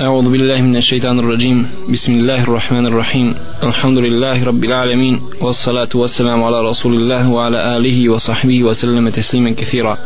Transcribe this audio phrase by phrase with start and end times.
[0.00, 1.70] أعوذ بالله من الشيطان الرجيم.
[1.88, 3.34] بسم الله الرحمن الرحيم.
[3.62, 9.98] الحمد لله رب العالمين والصلاة والسلام على رسول الله وعلى آله وصحبه وسلم تسليما كثيرا.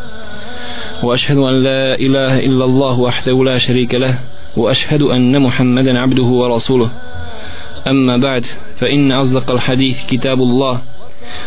[1.02, 4.18] وأشهد أن لا إله إلا الله وحده لا شريك له
[4.56, 6.90] وأشهد أن محمدا عبده ورسوله.
[7.88, 8.44] أما بعد
[8.76, 10.82] فإن أصدق الحديث كتاب الله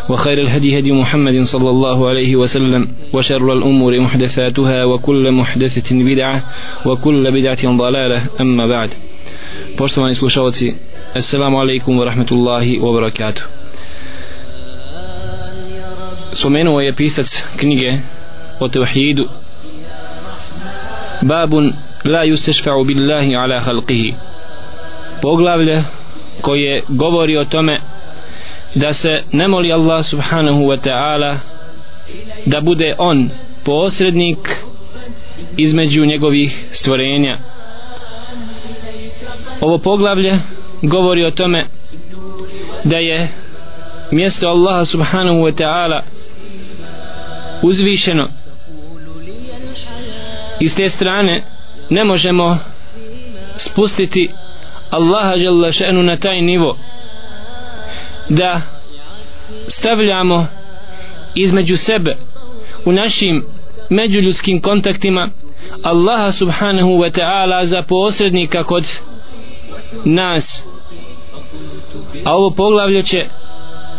[0.08, 6.44] وخير الهدي هدي محمد صلى الله عليه وسلم وشر الأمور محدثاتها وكل محدثة بدعة
[6.86, 8.90] وكل بدعة ضلالة أما بعد.
[9.78, 10.76] بوشتماني سلوشاوتي
[11.16, 13.42] السلام عليكم ورحمة الله وبركاته
[16.32, 18.00] سمينو ويبيست كنيجة
[18.60, 19.26] وتوحيد
[21.22, 21.72] باب
[22.04, 24.14] لا يستشفع بالله على خلقه
[25.22, 25.84] بوغلاولة
[26.42, 27.78] كوي غوبوريو تومي
[28.74, 31.38] da se ne moli Allah subhanahu wa ta'ala
[32.46, 33.30] da bude on
[33.64, 34.56] posrednik
[35.56, 37.38] između njegovih stvorenja.
[39.60, 40.38] Ovo poglavlje
[40.82, 41.66] govori o tome
[42.84, 43.28] da je
[44.10, 46.02] mjesto Allaha subhanahu wa ta'ala
[47.62, 48.28] uzvišeno.
[50.60, 51.44] I s te strane
[51.90, 52.58] ne možemo
[53.56, 54.30] spustiti
[54.90, 56.78] Allaha jalla še'nu na taj nivo
[58.30, 58.60] da
[59.68, 60.46] stavljamo
[61.34, 62.16] između sebe
[62.84, 63.44] u našim
[63.90, 65.30] međuljudskim kontaktima
[65.82, 68.84] Allaha subhanahu wa ta'ala za posrednika kod
[70.04, 70.66] nas.
[72.24, 73.26] A ovo poglavlje će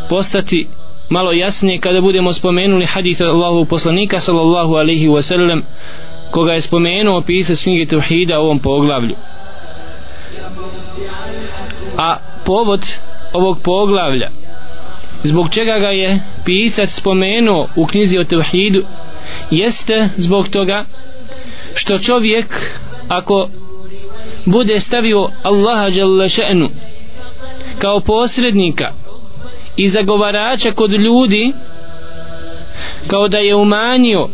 [0.10, 0.68] postati
[1.10, 5.62] malo jasnije kada budemo spomenuli hadith Allahu poslanika sallallahu alaihi wa sallam
[6.32, 9.16] koga je spomenuo pisac knjige Tauhida u ovom poglavlju
[11.98, 12.86] a povod
[13.34, 14.30] ovog poglavlja
[15.24, 18.84] zbog čega ga je pisac spomenuo u knjizi o Tevhidu
[19.52, 20.86] jeste zbog toga
[21.74, 23.50] što čovjek ako
[24.46, 26.70] bude stavio Allaha Jalla še'nu
[27.80, 28.92] kao posrednika
[29.78, 31.54] i zagovarača kod ljudi
[33.08, 34.30] kao da je umanio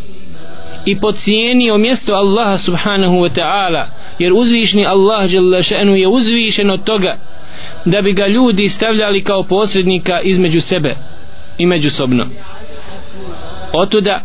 [0.85, 3.85] i pocijenio mjesto Allaha subhanahu wa ta'ala
[4.19, 7.17] jer uzvišni Allah Jalla še'nu je uzvišen od toga
[7.85, 10.95] da bi ga ljudi stavljali kao posrednika između sebe
[11.57, 12.25] i međusobno.
[13.73, 14.21] Otuda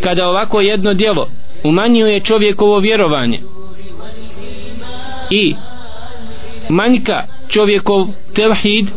[0.00, 1.28] kada ovako jedno djelo
[1.64, 3.40] umanjuje čovjekovo vjerovanje
[5.30, 5.54] i
[6.68, 8.90] manjka čovjekov tevhid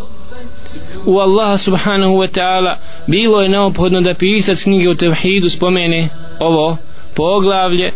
[1.06, 2.76] u Allaha subhanahu wa ta'ala
[3.08, 6.10] bilo je neophodno da pisac knjige o tevhidu spomene
[6.40, 6.78] ovo
[7.16, 7.94] poglavlje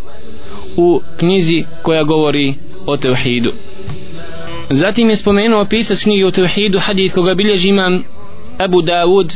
[0.77, 2.53] u knjizi koja govori
[2.85, 3.51] o tevhidu.
[4.69, 8.03] Zatim je spomenuo pisac knjige o Tevhidu hadith koga bilježi imam
[8.57, 9.35] Abu Dawud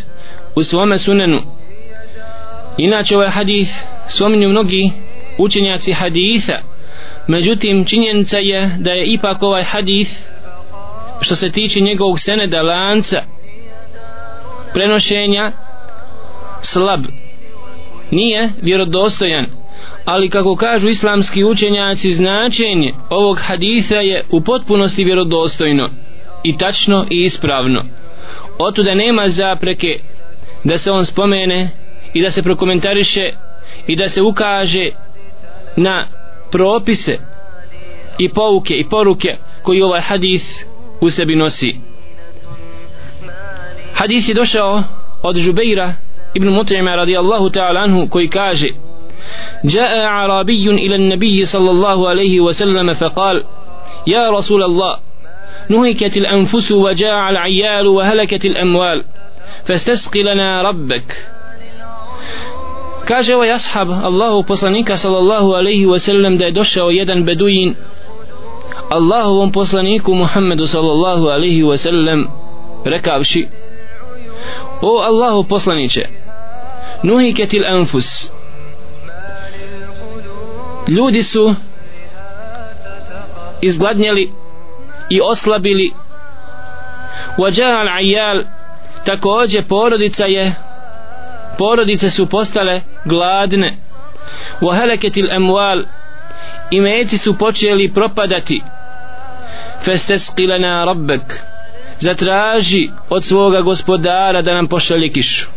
[0.55, 1.41] u svome sunenu.
[2.77, 3.71] Inače ovaj hadith
[4.07, 4.91] spominju mnogi
[5.37, 6.61] učenjaci haditha.
[7.27, 10.11] Međutim, činjenica je da je ipak ovaj hadith
[11.21, 13.23] što se tiče njegovog seneda lanca
[14.73, 15.51] prenošenja
[16.61, 17.03] slab.
[18.11, 19.45] Nije vjerodostojan
[20.07, 25.89] ali kako kažu islamski učenjaci značenje ovog haditha je u potpunosti vjerodostojno
[26.43, 27.85] i tačno i ispravno.
[28.59, 29.99] Otuda nema zapreke
[30.63, 31.69] da se on spomene
[32.13, 33.31] i da se prokomentariše
[33.87, 34.91] i da se ukaže
[35.75, 36.07] na
[36.51, 37.17] propise
[38.17, 40.45] i pouke i poruke koji ovaj hadith
[41.01, 41.75] u sebi nosi.
[43.93, 44.83] Hadith je došao
[45.23, 45.93] od Žubeira
[46.33, 48.86] ibn Mut'ima radijallahu ta'ala anhu koji kaže
[49.65, 53.43] جاء أعرابي إلى النبي صلى الله عليه وسلم فقال
[54.07, 54.97] يا رسول الله
[55.69, 59.03] نهكت الأنفس وجاع العيال وهلكت الأموال
[59.65, 61.27] فاستسق لنا ربك.
[63.07, 67.75] كاجة ويصحب الله بصنيك صلى الله عليه وسلم دا دوشة ويدا بدوين.
[68.93, 72.29] الله بصنيك محمد صلى الله عليه وسلم.
[72.87, 73.47] ركابشي
[74.83, 76.09] أو الله بصنيك
[77.03, 78.36] نهكت الأنفس.
[80.87, 81.55] Ljudi su
[83.61, 84.31] izgladnjeli
[85.09, 85.91] i oslabili.
[87.37, 87.87] وجاء
[88.19, 88.43] al
[89.05, 90.53] također porodica je
[91.57, 93.77] porodice su postale gladne.
[94.61, 95.83] Wa halakatil amwal
[96.71, 98.61] imeci su počeli propadati.
[99.85, 101.43] Fastesqi lana rabbak
[101.99, 105.49] zatraži od svoga gospodara da nam pošalje kišu.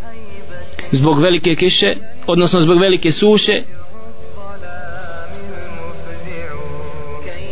[0.90, 1.94] Zbog velike kiše
[2.26, 3.62] odnosno zbog velike suše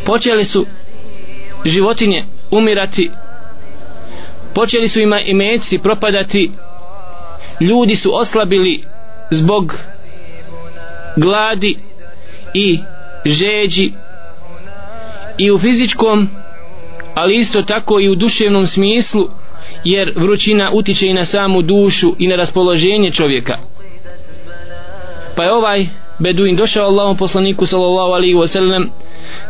[0.08, 0.66] počeli su
[1.64, 3.10] životinje umirati
[4.55, 6.50] počeli su ima imeci propadati
[7.60, 8.84] ljudi su oslabili
[9.31, 9.78] zbog
[11.16, 11.78] gladi
[12.55, 12.78] i
[13.25, 13.93] žeđi
[15.38, 16.28] i u fizičkom
[17.14, 19.28] ali isto tako i u duševnom smislu
[19.84, 23.58] jer vrućina utiče i na samu dušu i na raspoloženje čovjeka.
[25.37, 25.87] Pa je ovaj
[26.19, 28.90] Beduin došao Allahom poslaniku sallallahu alaihi wa sallam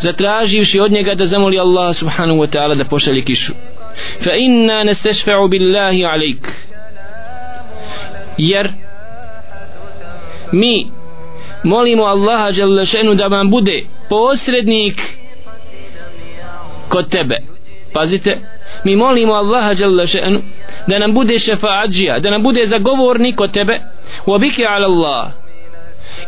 [0.00, 3.52] zatraživši od njega da zamoli Allah subhanahu wa ta'ala da pošalje kišu.
[4.24, 6.48] Fa inna nastashfa'u billahi alejk
[8.38, 8.72] jer
[10.52, 10.86] mi
[11.64, 15.02] molimo Allaha jalla šenu da vam bude posrednik
[16.88, 17.36] kod tebe.
[17.92, 18.38] Pazite
[18.84, 20.40] mi molimo Allaha jalla šenu
[20.86, 23.80] da nam bude šefaadžija da nam bude zagovornik kod tebe.
[24.26, 25.47] Wa biki ala Allah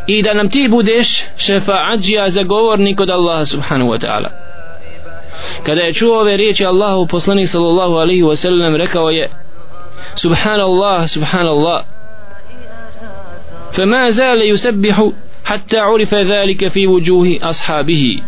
[0.06, 4.30] i da nam ti budeš šefaadžija zagovornik kod Allaha subhanahu wa ta'ala
[5.62, 9.30] kada je čuo ove riječi Allahu poslanik sallallahu alaihi wa sallam rekao je
[10.14, 11.84] subhanallah subhanallah
[13.72, 15.10] فما زال يسبح
[15.44, 18.22] حتى عرف ذلك في وجوه أصحابه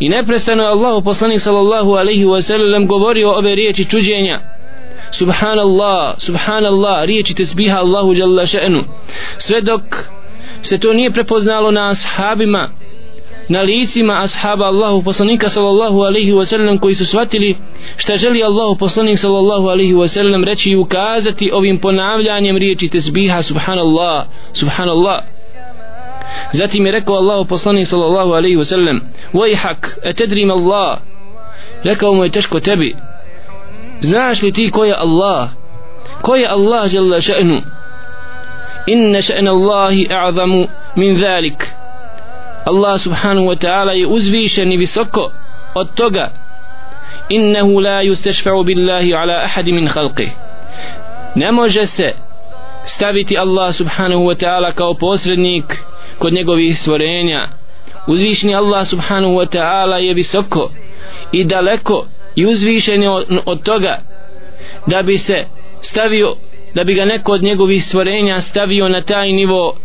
[0.00, 4.40] i neprestano je Allah poslanik sallallahu alaihi wa sallam govorio ove riječi čuđenja
[5.10, 8.84] subhanallah subhanallah riječi tesbiha Allahu jalla še'nu
[9.38, 9.82] sve dok
[10.61, 12.69] se to nije prepoznalo na ashabima
[13.49, 17.57] na licima ashaba Allahu poslanika sallallahu alaihi wa sallam koji su shvatili
[17.97, 23.41] šta želi Allahu poslanik sallallahu alaihi wa sallam reći i ukazati ovim ponavljanjem riječi tesbiha
[23.41, 25.23] subhanallah subhanallah.
[26.53, 29.01] Zatim je rekao Allahu poslanik sallallahu alaihi wa sallam
[29.33, 30.99] vajhak etedrim Allah.
[31.83, 32.95] Rekao mu je teško tebi.
[33.99, 35.49] Znaš li ti ko je Allah?
[36.21, 37.61] Ko je Allah jalla še'nu?
[38.87, 41.79] Inna še'na Allahi a'zamu min zalik
[42.65, 45.31] Allah subhanahu wa ta'ala je uzvišen i visoko
[45.75, 46.31] od toga.
[47.29, 50.29] Innehu la yustashfa'u billahi ala ahadi min khalqi.
[51.35, 52.13] Ne može se
[52.85, 55.79] staviti Allah subhanahu wa ta'ala kao posrednik
[56.19, 57.47] kod njegovih stvorenja.
[58.07, 60.71] Uzvišni Allah subhanahu wa ta'ala je visoko
[61.31, 62.05] i daleko
[62.35, 63.09] i uzvišen je
[63.45, 64.01] od toga
[64.87, 65.45] da bi se
[65.81, 66.35] stavio
[66.73, 69.75] da bi ga neko od njegovih stvorenja stavio na taj nivo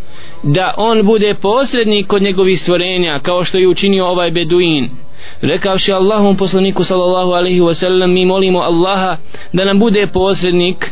[0.43, 4.91] da on bude posrednik kod njegovih stvorenja kao što je učinio ovaj beduin.
[5.41, 9.17] Rekavši Allahom poslaniku sallallahu alaihi wasallam mi molimo Allaha
[9.53, 10.91] da nam bude posrednik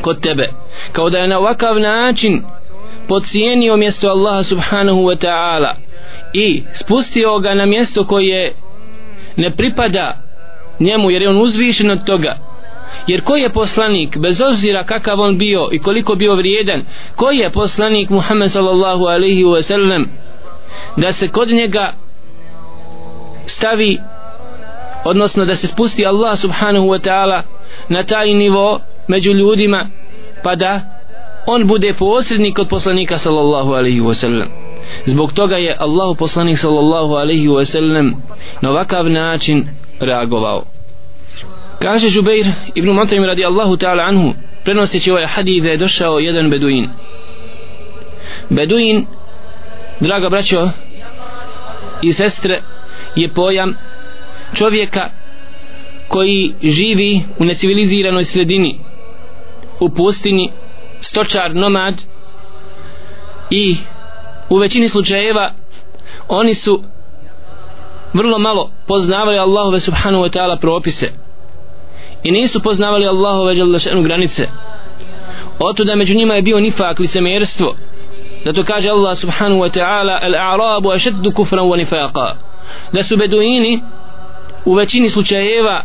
[0.00, 0.48] kod tebe.
[0.92, 2.42] Kao da je na ovakav način
[3.08, 5.74] podcijenio mjesto Allaha subhanahu wa ta'ala
[6.32, 8.54] i spustio ga na mjesto koje
[9.36, 10.22] ne pripada
[10.80, 12.49] njemu jer je on uzvišen od toga
[13.06, 16.84] jer koji je poslanik bez obzira kakav on bio i koliko bio vrijedan
[17.16, 20.04] koji je poslanik Muhammed sallallahu alaihi wa sallam
[20.96, 21.94] da se kod njega
[23.46, 23.98] stavi
[25.04, 27.42] odnosno da se spusti Allah subhanahu wa ta'ala
[27.88, 29.90] na taj nivo među ljudima
[30.42, 30.80] pa da
[31.46, 34.48] on bude posrednik od poslanika sallallahu alaihi wa sallam.
[35.06, 38.22] Zbog toga je Allahu poslanik sallallahu alaihi wa sallam
[38.60, 39.68] na ovakav način
[40.00, 40.64] reagovao
[41.82, 44.34] kaže Žubeir ibn Mataim radi Allahu ta'ala anhu
[44.64, 46.88] prenoseći ovaj hadith da je došao jedan beduin.
[48.50, 49.06] Beduin
[50.00, 50.68] draga braćo
[52.02, 52.62] i sestre
[53.16, 53.74] je pojam
[54.54, 55.10] čovjeka
[56.08, 58.80] koji živi u neciviliziranoj sredini
[59.80, 60.50] u pustini
[61.00, 61.94] stočar nomad
[63.50, 63.76] i
[64.48, 65.52] u većini slučajeva
[66.28, 66.82] oni su
[68.12, 71.29] vrlo malo poznavali Allahove subhanahu wa ta'ala propise
[72.22, 74.48] i nisu poznavali Allahove želešenu granice.
[75.58, 77.74] Otuda među njima je bio nifak licemerstvo
[78.44, 82.36] zato kaže Allah subhanahu wa ta'ala al-a'rabu ašeddu kufran wa nifaqa.
[82.92, 83.80] Da su beduini
[84.64, 85.84] u većini slučajeva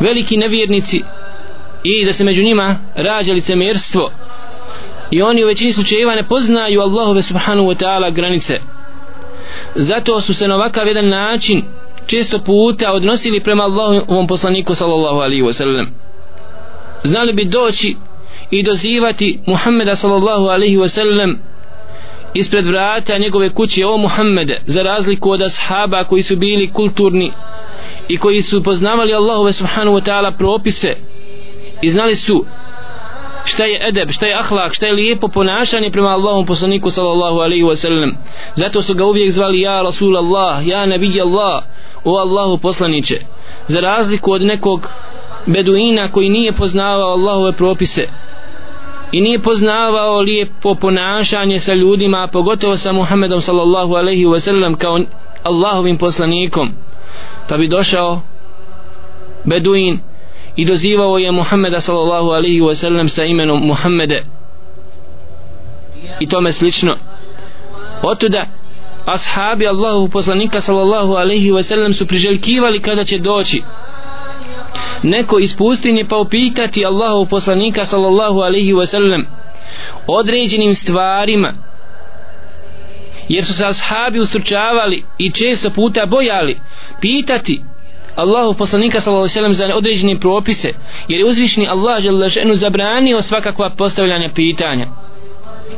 [0.00, 1.02] veliki nevjernici
[1.82, 4.12] i da se među njima rađa licemerstvo
[5.10, 8.60] i oni u većini slučajeva ne poznaju Allahove subhanahu wa ta'ala granice.
[9.74, 11.64] Zato su se na ovakav jedan način
[12.10, 15.86] često puta odnosili prema Allahovom poslaniku sallallahu alaihi wa sallam.
[17.02, 17.96] Znali bi doći
[18.50, 21.38] i dozivati Muhammeda sallallahu alaihi wa sallam
[22.34, 23.86] ispred vrata njegove kuće.
[23.86, 27.32] O Muhammede za razliku od ashaba koji su bili kulturni
[28.08, 30.96] i koji su poznavali Allahove subhanahu wa ta'ala propise
[31.82, 32.44] i znali su
[33.44, 37.64] šta je edeb, šta je ahlak, šta je lijepo ponašanje prema Allahom poslaniku sallallahu alaihi
[37.64, 38.12] wa sallam.
[38.54, 41.62] Zato su ga uvijek zvali ja Rasul Allah, ja Nabi Allah
[42.04, 43.20] o Allahu poslaniće.
[43.68, 44.88] Za razliku od nekog
[45.46, 48.08] beduina koji nije poznavao Allahove propise
[49.12, 55.00] i nije poznavao lijepo ponašanje sa ljudima pogotovo sa Muhammedom sallallahu alaihi wa sallam kao
[55.42, 56.70] Allahovim poslanikom
[57.48, 58.20] pa bi došao
[59.44, 60.00] beduin
[60.56, 64.24] i dozivao je Muhammeda sallallahu alaihi wa sallam sa imenom Muhammede.
[66.20, 66.96] I tome slično.
[68.02, 68.46] Otuda
[69.06, 73.62] ashabi Allahu poslanika sallallahu alaihi wa sallam su priželjkivali kada će doći.
[75.02, 79.26] Neko iz pustinje pa upitati Allahu poslanika sallallahu alaihi wa sallam
[80.06, 81.54] određenim stvarima
[83.28, 86.60] jer su se ashabi ustručavali i često puta bojali
[87.00, 87.62] pitati
[88.20, 90.72] Allahu poslanika sallallahu alejhi ve sellem za određene propise
[91.08, 94.86] jer je uzvišni Allah dželle zabranio svakakva postavljanja pitanja.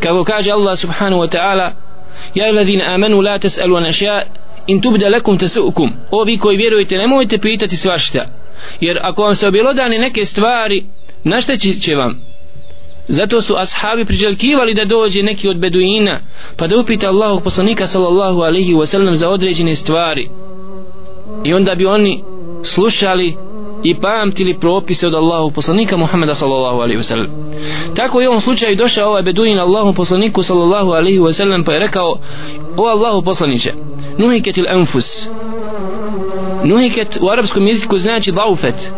[0.00, 1.72] Kako kaže Allah subhanahu wa ta'ala
[2.34, 4.22] ja alladhina amanu la tas'alu an ashya
[4.66, 5.92] in tubda lakum tasukum.
[6.10, 8.26] O vi koji vjerujete nemojte pitati svašta
[8.80, 10.84] jer ako vam se objelodane neke stvari
[11.24, 12.20] našta će vam.
[13.08, 16.20] Zato su ashabi priželjkivali da dođe neki od beduina
[16.56, 20.28] pa da upita Allahog poslanika sallallahu alaihi wa sallam za određene stvari.
[21.44, 22.22] I onda bi oni
[22.62, 23.36] slušali
[23.82, 27.26] i pamtili propise od Allahu poslanika Muhammeda sallallahu alaihi wa sallam.
[27.94, 31.72] Tako je u ovom slučaju došao ovaj beduin Allahu poslaniku sallallahu alaihi wa sallam pa
[31.72, 32.18] je rekao
[32.76, 33.72] o Allahu poslaniće
[34.18, 35.28] nuhiket il enfus
[36.64, 38.92] nuhiket u arapskom jeziku znači daufet.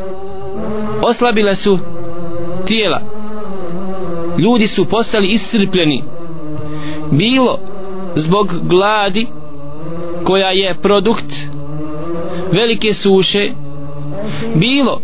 [1.03, 1.79] oslabile su
[2.67, 3.01] tijela.
[4.39, 6.05] Ljudi su postali iscrpljeni.
[7.11, 7.59] Bilo
[8.15, 9.27] zbog gladi
[10.25, 11.54] koja je produkt
[12.53, 13.51] velike suše
[14.55, 15.01] bilo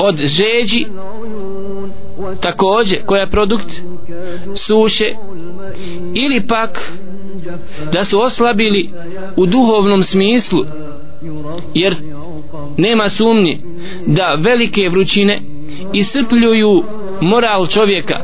[0.00, 0.86] od žeđi
[2.40, 3.82] takođe koja je produkt
[4.54, 5.14] suše
[6.14, 6.92] ili pak
[7.92, 8.90] da su oslabili
[9.36, 10.64] u duhovnom smislu
[11.74, 11.94] jer
[12.76, 13.58] nema sumnje
[14.06, 15.42] da velike vrućine
[15.92, 16.82] iscrpljuju
[17.20, 18.16] moral čovjeka.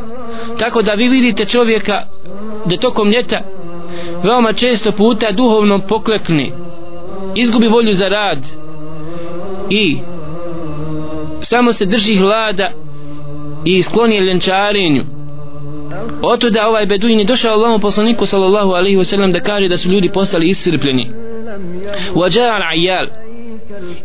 [0.59, 2.07] Tako da vi vidite čovjeka
[2.67, 3.41] da tokom ljeta
[4.25, 6.51] veoma često puta duhovno poklekne
[7.41, 8.47] izgubi volju za rad
[9.71, 9.99] i
[11.41, 12.73] samo se drži hlada
[13.65, 15.05] i skloni je ljenčarenju.
[16.23, 19.89] Oto da ovaj beduin je došao Allahom poslaniku sallallahu alaihi wasallam da kaže da su
[19.89, 21.11] ljudi postali iscrpljeni.
[22.15, 23.07] Uađa al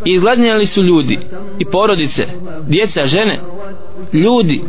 [0.05, 1.19] izgladnjali su ljudi
[1.59, 2.27] i porodice,
[2.67, 3.39] djeca, žene
[4.13, 4.61] ljudi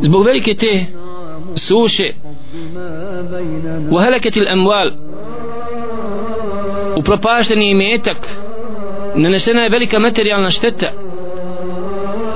[0.00, 0.86] zbog velike te
[1.56, 2.12] suše.
[3.90, 4.44] U heleketil
[7.02, 8.28] upropašteni imetak
[9.14, 10.92] nanesena je velika materijalna šteta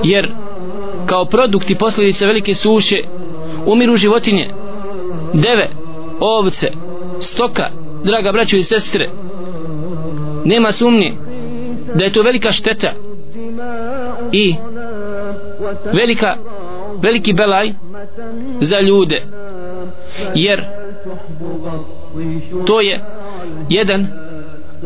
[0.03, 0.31] jer
[1.05, 2.95] kao produkt i posljedice velike suše
[3.65, 4.49] umiru životinje
[5.33, 5.69] deve,
[6.19, 6.67] ovce
[7.19, 7.69] stoka,
[8.03, 9.09] draga braćo i sestre.
[10.45, 11.13] Nema sumnje
[11.93, 12.93] da je to velika šteta
[14.31, 14.55] i
[15.93, 16.37] velika
[17.01, 17.73] veliki belaj
[18.59, 19.25] za ljude
[20.35, 20.63] jer
[22.65, 23.01] to je
[23.69, 24.26] jedan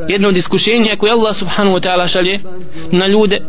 [0.09, 2.39] jedno od iskušenja koje Allah subhanahu wa ta'ala šalje
[2.91, 3.41] na ljude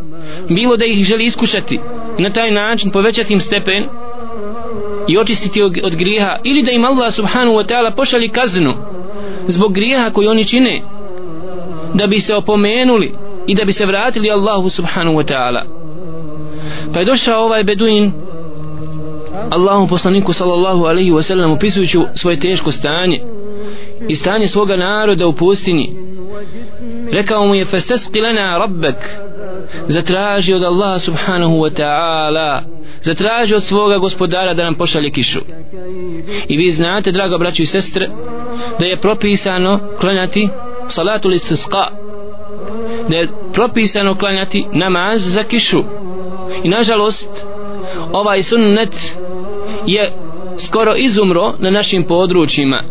[0.49, 1.79] bilo da ih želi iskušati
[2.17, 3.83] i na taj način povećati im stepen
[5.07, 8.73] i očistiti od grijeha ili da im Allah subhanahu wa ta'ala pošalje kaznu
[9.47, 10.81] zbog grijeha koji oni čine
[11.93, 13.13] da bi se opomenuli
[13.47, 15.63] i da bi se vratili Allahu subhanahu wa ta'ala.
[16.93, 18.11] Pa je došao ovaj beduin
[19.49, 23.21] Allahu poslaniku sallallahu alaihi wa sallam upisujući svoje teško stanje
[24.07, 25.95] i stanje svoga naroda u pustini
[27.11, 28.95] rekao mu je fastesqi lana rabbek
[29.87, 32.63] zatraži od Allaha subhanahu wa ta'ala.
[33.01, 35.39] Zatraži od svoga gospodara da nam pošalje kišu.
[36.47, 38.09] I vi znate draga braćo i sestre
[38.79, 40.49] da je propisano klanjati
[40.87, 41.87] salatu istisqa.
[43.09, 45.83] Da je propisano klanjati namaz za kišu.
[46.63, 47.45] I nažalost
[48.13, 49.17] ovaj sunnet
[49.85, 50.13] je
[50.57, 52.83] skoro izumro na našim područjima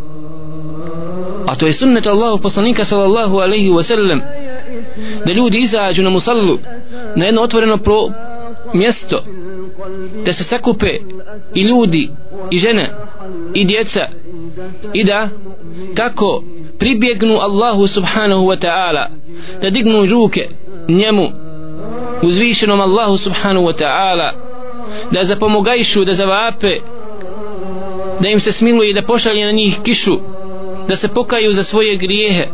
[1.47, 4.21] a to je sunnet Allahu poslanika sallallahu alaihi wa sallam.
[5.27, 6.59] Da ljudi izađu na musallu
[7.17, 8.09] na jedno otvoreno pro
[8.75, 9.25] mjesto
[10.25, 10.91] da se sakupe
[11.55, 12.11] i ljudi
[12.51, 12.95] i žene
[13.55, 14.09] i djeca
[14.93, 15.29] i da
[15.95, 16.43] tako
[16.79, 19.07] pribjegnu Allahu subhanahu wa ta'ala
[19.63, 20.49] da dignu ruke
[20.89, 21.29] njemu
[22.23, 24.33] uzvišenom Allahu subhanahu wa ta'ala
[25.11, 26.79] da zapomogajšu da zavape
[28.21, 30.19] da im se smiluje i da pošalje na njih kišu
[30.89, 32.47] da se pokaju za svoje grijehe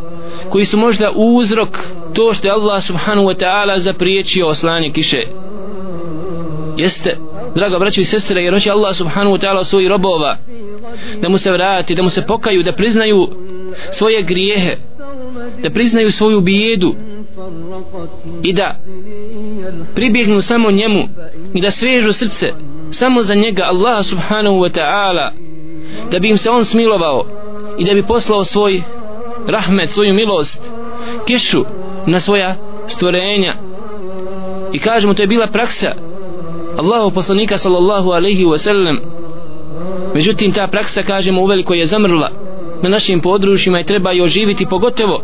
[0.50, 1.78] koji su možda uzrok
[2.14, 5.22] to što je Allah subhanahu wa ta'ala zapriječio oslanje kiše.
[6.76, 7.16] Jeste
[7.54, 10.36] draga braćo i sestre jer hoće Allah subhanahu wa ta'ala svoji robova
[11.22, 13.28] da mu se vrati, da mu se pokaju da priznaju
[13.90, 14.76] svoje grijehe
[15.62, 16.94] da priznaju svoju bijedu
[18.42, 18.80] i da
[19.94, 21.08] pribjegnu samo njemu
[21.54, 22.52] i da svežu srce
[22.90, 25.32] samo za njega Allah subhanahu wa ta'ala
[26.10, 27.26] da bi im se on smilovao
[27.78, 28.82] i da bi poslao svoj
[29.46, 30.72] rahmet, svoju milost
[31.26, 31.64] kišu
[32.06, 32.56] na svoja
[32.86, 33.54] stvorenja.
[34.72, 35.94] I kažemo to je bila praksa
[36.78, 38.98] Allahu poslanika sallallahu alaihi wa sallam.
[40.14, 42.30] Međutim ta praksa kažemo uveliko je zamrla.
[42.82, 45.22] Na našim područjima i treba je oživiti pogotovo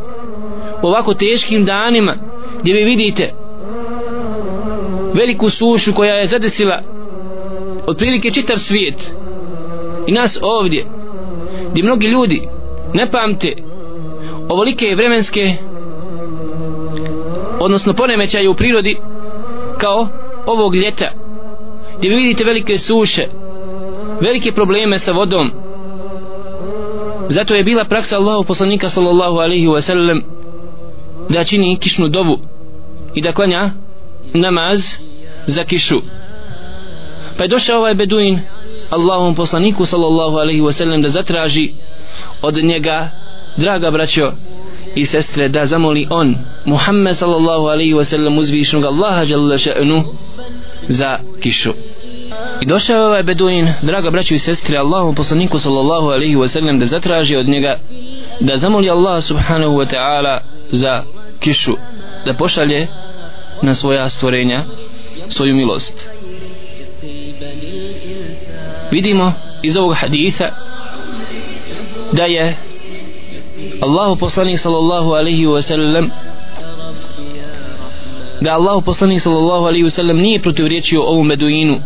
[0.83, 2.17] u ovako teškim danima
[2.61, 3.33] gdje vi vidite
[5.15, 6.83] veliku sušu koja je zadesila
[7.87, 9.13] otprilike čitav svijet
[10.07, 10.87] i nas ovdje
[11.71, 12.49] gdje mnogi ljudi
[12.95, 13.53] ne pamte
[14.49, 15.53] ovolike vremenske
[17.61, 18.97] odnosno ponemećaje u prirodi
[19.79, 20.09] kao
[20.47, 21.13] ovog ljeta
[21.99, 23.27] gdje vi vidite velike suše
[24.21, 25.51] velike probleme sa vodom.
[27.29, 30.23] Zato je bila praksa Allahu poslanika sallallahu alaihi wa sallam
[31.29, 32.39] da čini kišnu dovu
[33.15, 33.71] i da klanja
[34.35, 34.81] namaz
[35.47, 36.01] za kišu.
[37.39, 38.41] Pa je došao ovaj beduin
[38.91, 41.73] Allahom poslaniku sallallahu alaihi wa sallam da zatraži
[42.43, 43.11] od njega
[43.57, 44.33] draga braćo
[44.95, 50.05] i sestre da zamoli on Muhammed sallallahu alaihi wa sallam uzvišnog Allaha jalla še'nu
[50.89, 51.73] za kišu.
[52.63, 56.79] I došao je ovaj beduin draga braćo i sestre Allahom poslaniku sallallahu alaihi wa sallam
[56.79, 57.79] da zatraži od njega
[58.41, 61.03] da zamoli Allah subhanahu wa ta'ala za
[61.41, 61.73] kišu
[62.27, 62.87] da pošalje
[63.63, 64.65] na svoja stvorenja
[65.29, 66.09] svoju milost
[68.95, 69.33] vidimo
[69.63, 70.45] iz ovog hadisa
[72.13, 72.57] da je
[73.83, 76.11] Allahu poslanik sallallahu alaihi wa sallam
[78.41, 81.81] da Allahu poslanik sallallahu alaihi wa sallam nije protivriječio ovu meduinu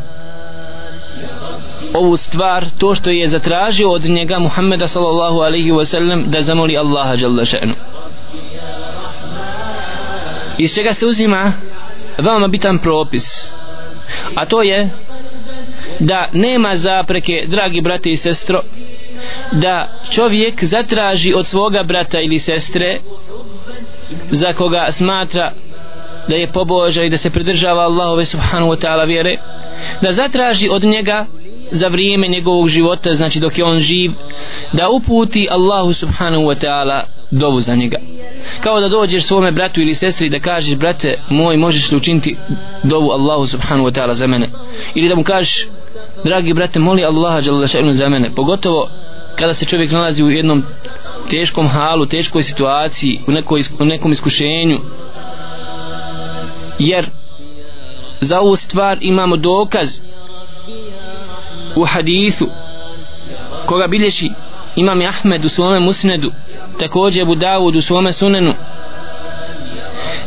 [1.95, 6.77] ovu stvar to što je zatražio od njega Muhammeda sallallahu alaihi wa sallam da zamoli
[6.77, 7.75] Allaha jalla še'nu.
[10.59, 11.53] Iz čega se uzima
[12.19, 13.53] veoma bitan propis
[14.35, 14.91] a to je
[15.99, 18.63] da nema zapreke dragi brate i sestro
[19.53, 23.01] da čovjek zatraži od svoga brata ili sestre
[24.31, 25.53] za koga smatra
[26.29, 29.37] da je pobožan i da se pridržava Allahove subhanahu wa ta'ala vjere
[30.03, 31.27] da zatraži od njega
[31.71, 34.13] za vrijeme njegovog života znači dok je on živ
[34.73, 37.99] da uputi Allahu subhanahu wa ta'ala dovu za njega.
[38.61, 42.37] Kao da dođeš svome bratu ili sestri da kažeš brate moj možeš li učiniti
[42.85, 44.49] dovu Allahu subhanahu wa ta'ala za mene?
[44.95, 45.67] Ili da mu kažeš
[46.25, 47.41] dragi brate moli Allaha
[47.91, 48.89] za mene pogotovo
[49.37, 50.63] kada se čovjek nalazi u jednom
[51.31, 54.81] teškom halu, teškoj situaciji, u, nekoj, u nekom iskušenju.
[56.79, 57.07] Jer
[58.21, 60.01] za ovu stvar imamo dokaz
[61.77, 62.49] u hadisu
[63.67, 64.31] koga bilješi
[64.77, 66.33] imam Ahmed u svome musnedu
[66.79, 68.55] također Abu Dawud u svome sunenu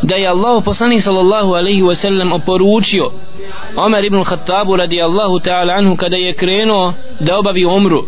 [0.01, 3.11] da je Allah poslanik sallallahu alaihi wasallam oporučio
[3.75, 8.07] Omer ibn Khattabu radijallahu ta'ala anhu kada je krenuo da obavi umru.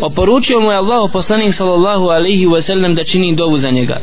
[0.00, 4.00] Oporučio mu je Allah poslanik sallallahu alaihi wa sallam da čini dovu za njega.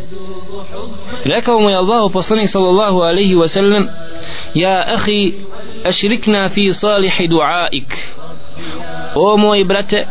[1.26, 3.88] Rekao mu je Allah poslanik sallallahu alaihi wa sallam
[4.54, 5.34] ja ahi
[5.86, 7.98] ašrikna fi salihi duaik.
[9.16, 10.08] O moj brate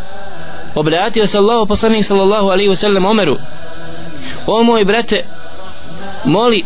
[0.75, 3.37] obratio se Allah poslanik sallallahu alaihi wa sallam Omeru.
[4.47, 5.25] O moj brate
[6.25, 6.65] moli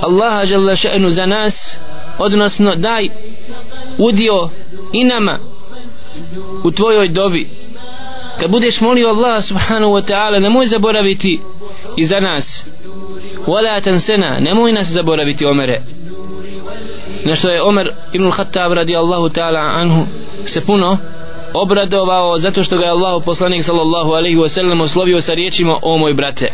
[0.00, 1.80] Allaha žele še'nu za nas
[2.18, 3.08] odnosno daj
[3.98, 4.48] udio
[4.92, 5.38] i nama
[6.64, 7.48] u tvojoj dobi.
[8.40, 11.40] Kad budeš molio Allah subhanahu wa ta'ala nemoj zaboraviti
[11.96, 12.66] i za nas.
[13.46, 15.82] Wala tansena nemoj nas zaboraviti Omere.
[17.24, 20.06] Na što je Omer ibn Khattab radijallahu ta'ala anhu
[20.44, 20.98] se puno
[21.54, 25.98] obradovao zato što ga je Allah poslanik sallallahu alaihi wa sallam oslovio sa riječima o
[25.98, 26.52] moj brate.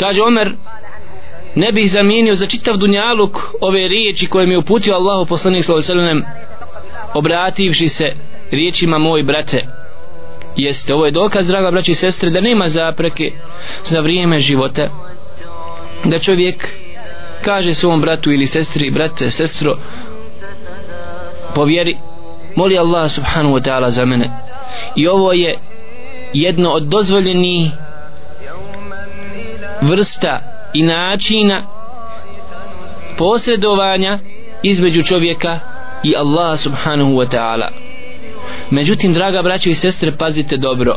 [0.00, 0.54] Kaže Omer
[1.54, 5.92] ne bih zamijenio za čitav dunjaluk ove riječi koje mi je uputio Allahu poslanik sallallahu
[5.92, 6.24] alejhi ve sellem
[7.14, 8.12] obrativši se
[8.50, 9.66] riječima moj brate
[10.56, 13.32] jeste ovo je dokaz draga braći i sestre da nema zapreke
[13.84, 14.88] za vrijeme života
[16.04, 16.68] da čovjek
[17.42, 19.76] kaže svom bratu ili sestri brate, sestro
[21.54, 21.96] povjeri
[22.56, 24.30] moli Allah subhanahu wa ta'ala za mene.
[24.96, 25.58] I ovo je
[26.32, 27.70] jedno od dozvoljenih
[29.82, 30.40] vrsta
[30.74, 31.66] i načina
[33.18, 34.18] posredovanja
[34.62, 35.60] između čovjeka
[36.02, 37.68] i Allaha subhanahu wa ta'ala.
[38.70, 40.96] Međutim draga braćo i sestre pazite dobro.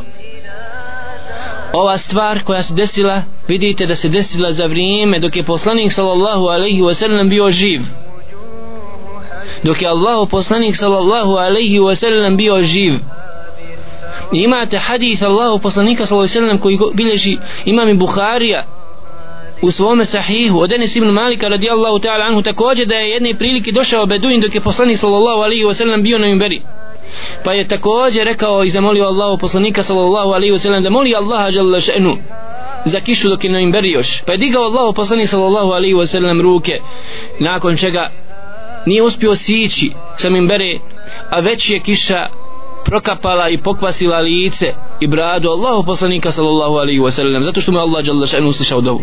[1.72, 6.46] Ova stvar koja se desila vidite da se desila za vrijeme dok je poslanik sallallahu
[6.46, 7.80] alaihi wa sallam bio živ.
[9.62, 12.92] Dok je Allah poslanik sallallahu alaihi wa sallam bio živ.
[14.32, 18.73] Imate hadith Allahu poslanika sallallahu alaihi wa sallam koji bilježi imam i Bukharija
[19.62, 23.72] u svome sahihu od Enes ibn Malika radijallahu ta'ala anhu također da je jedne prilike
[23.72, 26.62] došao Beduin dok je poslanik sallallahu alaihi wa sallam bio na imberi
[27.44, 31.48] pa je također rekao i zamolio Allahu poslanika sallallahu alaihi wa sallam da moli Allaha
[31.48, 32.16] jalla še'nu
[32.84, 34.22] za kišu dok je na imberi još.
[34.26, 36.80] Pa je digao Allahu poslanik sallallahu alaihi wa sallam ruke
[37.40, 38.10] nakon čega
[38.86, 40.78] nije uspio sići sa imbere
[41.30, 42.28] a već je kiša
[42.84, 47.78] prokapala i pokvasila lice i bradu Allahu poslanika sallallahu alaihi wa sallam zato što mu
[47.78, 49.02] Allah jalla šanu uslišao dovu.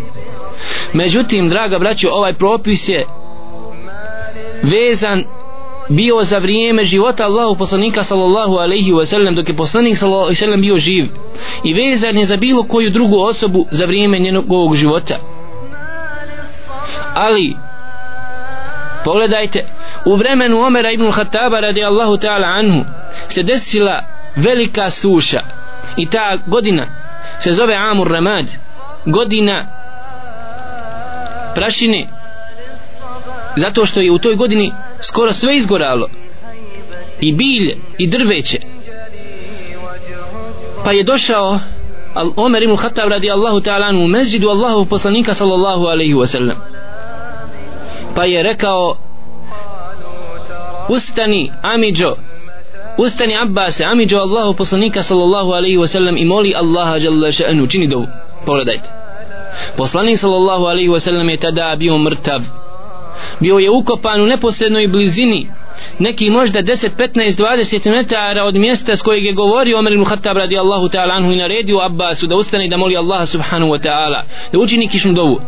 [0.92, 3.06] Međutim draga braćo ovaj propis je
[4.62, 5.24] vezan
[5.88, 10.36] bio za vrijeme života Allahu poslanika sallallahu alaihi wa sallam dok je poslanik sallallahu alaihi
[10.36, 11.06] wa sallam bio živ.
[11.64, 15.18] I vezan je za bilo koju drugu osobu za vrijeme njegovog života.
[17.14, 17.56] Ali
[19.04, 19.66] pogledajte
[20.06, 22.84] u vremenu Omera ibn Khattaba radi Allahu ta'ala anhu
[23.28, 24.04] se desila
[24.36, 25.61] velika suša
[25.96, 26.86] i ta godina
[27.40, 28.46] se zove Amur Ramad.
[29.04, 29.66] Godina
[31.54, 32.08] prašine.
[33.56, 36.08] Zato što je u toj godini skoro sve izgoralo.
[37.20, 38.58] I bilje i drveće.
[40.84, 41.60] Pa je došao
[42.14, 46.56] Al Omer ibn Khattab radi Allahu ta'ala u mezđidu Allahu poslanika sallallahu alaihi wa sallam
[48.14, 48.96] pa je rekao
[50.88, 52.16] ustani Amidžo
[52.98, 57.86] ustani Abbase Amidžo Allahu poslanika sallallahu alaihi wa sallam i moli Allaha jalla še'nu čini
[57.86, 58.06] dovu.
[58.46, 58.88] Pogledajte.
[59.76, 62.42] Poslanik sallallahu alaihi wa sallam je tada bio mrtav.
[63.40, 65.50] Bio je ukopan u neposrednoj blizini
[65.98, 70.36] neki možda 10, 15, 20 metara od mjesta s kojeg je govorio Omer ibn Khattab
[70.36, 74.58] radijallahu ta'ala anhu i naredio Abbasu da ustane da moli Allaha subhanahu wa ta'ala da
[74.58, 75.40] učini kišnu dovu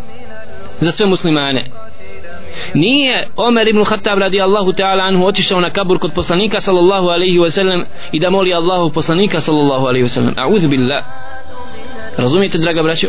[0.80, 1.64] za sve muslimane
[2.74, 7.50] nije Omer ibn Khattab radijallahu ta'ala anhu otišao na kabur kod poslanika sallallahu alaihi wa
[7.50, 10.34] sallam i da moli Allahu poslanika sallallahu alaihi wa sallam.
[10.36, 11.04] A'udhu billah.
[12.16, 13.08] Razumijete draga braćo?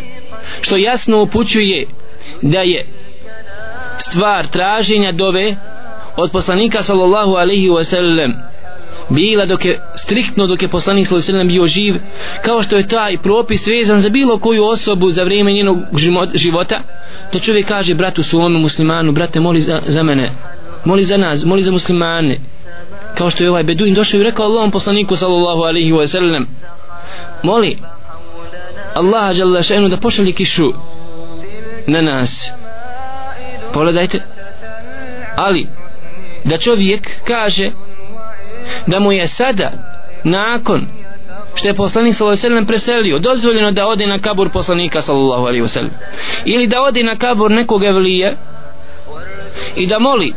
[0.62, 1.88] Što jasno upućuje
[2.42, 2.88] da je
[3.98, 5.56] stvar traženja dove
[6.18, 8.34] od poslanika sallallahu alaihi wa sallam
[9.10, 11.96] bila dok je striktno dok je poslanik sallallahu alaihi ve bio živ
[12.42, 15.78] kao što je taj propis vezan za bilo koju osobu za vrijeme njenog
[16.34, 16.84] života
[17.32, 20.32] to čovjek kaže bratu svome muslimanu brate moli za, za mene
[20.86, 22.40] moli za nas, moli za muslimane.
[23.18, 26.48] Kao što je ovaj beduin došao i rekao Allahom poslaniku sallallahu alaihi ve sellem
[27.44, 27.78] moli
[28.96, 30.74] Allaha jalla šanu da pošalje kišu
[31.88, 32.52] na nas.
[33.74, 34.24] Pogledajte.
[35.36, 35.68] Ali
[36.44, 37.72] da čovjek kaže
[38.88, 39.72] da mu je sada
[40.24, 40.88] nakon
[41.56, 45.46] što je poslanik sallallahu alejhi ve sellem preselio dozvoljeno da ode na kabur poslanika sallallahu
[45.46, 45.92] alejhi ve sellem.
[46.46, 48.38] Ili da ode na kabur nekog evlije
[49.76, 50.34] i da moli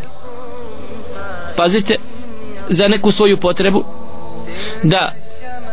[1.57, 1.97] pazite
[2.69, 3.85] za neku svoju potrebu
[4.83, 5.13] da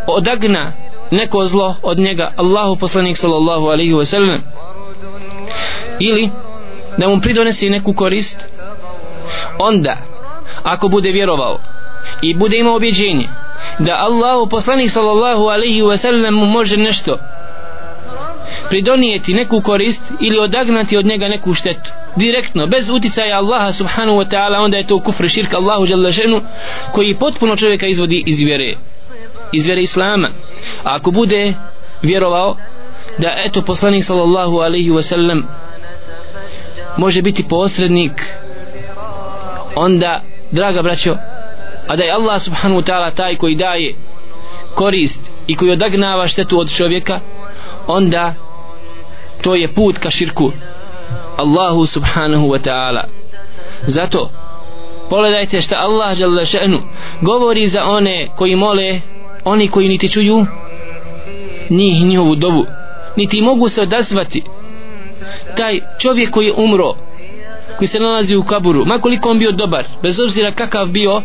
[0.08, 0.74] odagna
[1.12, 4.42] neko zlo od njega Allahu poslanik sallallahu alejhi ve sellem.
[6.00, 6.30] Ili
[6.98, 8.46] da mu pridonesi neku korist
[9.60, 9.98] onda
[10.64, 11.60] ako bude vjerovao
[12.22, 13.28] i bude imao objeđenje.
[13.80, 17.18] Da Allahu poslanik sallallahu alaihi wa sallam mu može nešto
[18.70, 21.92] pridonijeti neku korist ili odagnati od njega neku štetu.
[22.16, 26.42] Direktno, bez uticaja Allaha subhanahu wa ta'ala onda je to kufr širk Allahu žele ženu
[26.92, 28.76] koji potpuno čovjeka izvodi iz vjere
[29.52, 30.30] iz vjere Islama.
[30.84, 31.54] A ako bude
[32.02, 32.58] vjerovao
[33.18, 35.48] da eto poslanik sallallahu alaihi wa sallam
[36.98, 38.36] može biti posrednik
[39.76, 41.16] onda draga braćo
[41.88, 43.96] a da je Allah subhanahu wa ta'ala taj koji daje
[44.76, 47.20] korist i koji odagnava štetu od čovjeka
[47.88, 48.34] onda
[49.42, 50.52] to je put ka širku.
[51.38, 53.04] Allahu subhanahu wa ta'ala.
[53.88, 54.30] Zato
[55.10, 56.82] pogledajte šta Allah žele še'nu
[57.22, 59.02] govori za one koji mole
[59.44, 60.46] oni koji niti čuju
[61.70, 62.66] njih njihovu dobu
[63.16, 64.44] niti mogu se odazvati.
[65.58, 66.94] Taj čovjek koji je umro
[67.78, 71.22] koji se nalazi u kaburu makoliko on bio dobar bez obzira kakav bio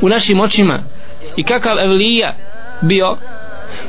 [0.00, 0.78] u našim očima
[1.36, 2.34] i kakav evlija
[2.80, 3.16] bio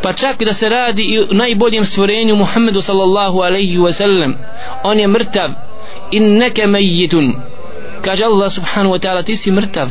[0.02, 4.36] pa čak da se radi i u najboljem stvorenju Muhammedu sallallahu alaihi wa sallam
[4.84, 5.50] on je mrtav
[6.12, 7.34] in neke mejitun
[8.02, 9.90] kaže Allah subhanahu wa ta'ala ti si mrtav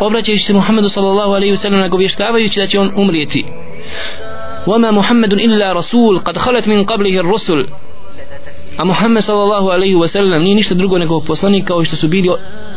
[0.00, 3.44] obraćajući se Muhammedu sallallahu alaihi wa sallam nagovještavajući da će on umrijeti
[4.66, 7.66] وما محمد إلا رسول قد خلت من قبله الرسل
[8.78, 12.30] a Muhammed sallallahu alaihi wa sallam nije ništa drugo nego poslanik kao što su bili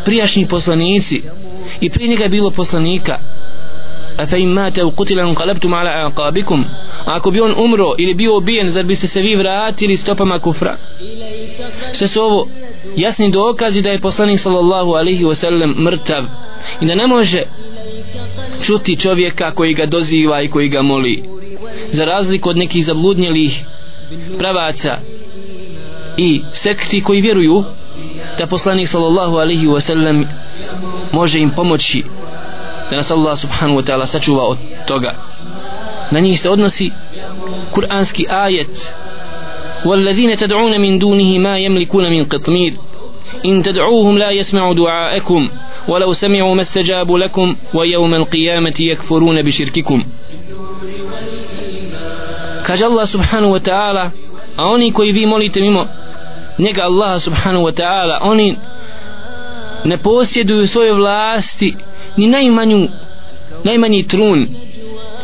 [0.05, 1.21] prijašnji poslanici
[1.84, 3.18] i prije njega je bilo poslanika.
[4.18, 6.64] A fe imate u kutilan kalabtum ala aqabikum.
[7.04, 10.76] Ako bi on umro ili bio ubijen zar biste se vi vratili stopama kufra?
[11.92, 12.48] Sve su ovo
[12.96, 16.24] jasni dokazi da je poslanik sallallahu alaihi wasallam mrtav.
[16.80, 17.42] I da ne može
[18.62, 21.22] čuti čovjeka koji ga doziva i koji ga moli.
[21.92, 23.64] Za razliku od nekih zabludnjelih
[24.38, 24.98] pravaca
[26.16, 27.64] i sekti koji vjeruju
[28.38, 30.24] da poslanik sallallahu alaihi wasallam
[31.13, 32.03] može im pomoći
[32.89, 34.57] da nas Allah subhanahu wa ta'ala sačuva od
[34.87, 35.13] toga
[36.11, 36.91] na njih se odnosi
[37.71, 38.93] kuranski ajet
[39.85, 42.73] والذين تدعون من دونه ما يملكون من قطمير
[43.45, 45.49] إن تدعوهم لا يسمعوا دعاءكم
[45.87, 50.03] ولو سمعوا ما استجابوا لكم ويوم القيامة يكفرون بشرككم
[52.63, 54.11] kaže Allah subhanahu wa ta'ala
[54.57, 55.87] a oni koji vi molite mimo
[56.59, 58.57] njega Allah subhanahu wa ta'ala oni
[59.84, 61.74] ne posjeduju svoje vlasti
[62.16, 62.88] ni najmanju
[63.64, 64.48] najmanji trun.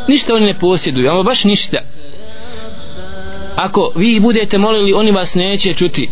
[0.09, 1.79] Ništa oni ne posjeduju ama baš ništa.
[3.57, 6.09] Ako vi budete molili oni vas neće čuti.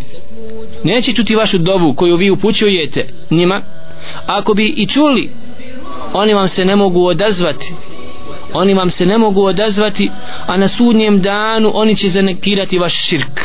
[0.84, 3.62] Neće čuti vašu dobu koju vi upućujete njima.
[4.26, 5.30] Ako bi i čuli
[6.12, 7.74] oni vam se ne mogu odazvati.
[8.52, 10.10] Oni vam se ne mogu odazvati
[10.46, 13.40] a na sudnjem danu oni će zanekirati vaš širk.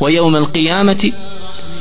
[0.00, 1.12] Wa yawm al qiyamati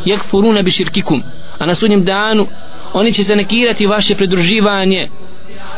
[0.05, 1.23] yakfuruna bi shirkikum
[1.57, 2.47] a na sudnjem danu
[2.93, 5.09] oni će zanekirati vaše pridruživanje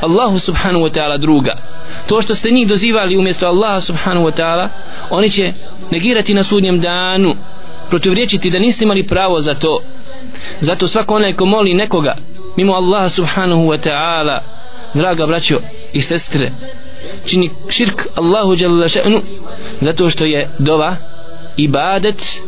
[0.02, 1.54] Allahu subhanahu wa ta'ala druga.
[2.08, 4.70] To što ste njih dozivali umjesto Allaha subhanahu wa ta'ala
[5.10, 5.54] oni će
[5.92, 7.36] negirati na sudnjem danu
[7.90, 9.82] protivriječiti da niste imali pravo za to.
[10.60, 12.16] Zato svako onaj ko moli nekoga
[12.58, 14.40] mimo Allaha subhanahu wa ta'ala
[14.94, 15.60] draga braćo
[15.94, 16.52] i sestre
[17.26, 19.22] čini širk Allahu jalla še'nu
[19.82, 20.96] zato što je dova
[21.58, 22.42] ibadet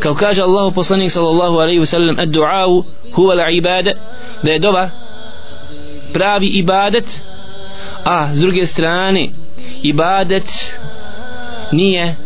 [0.00, 3.92] kao kaže Allahu poslanik sallallahu alaihi wasallam ad-du'au huva la ibada
[4.42, 4.90] da je dova
[6.12, 7.20] pravi ibadet
[8.04, 9.28] a s druge strane
[9.82, 10.48] ibadet
[11.72, 12.16] nije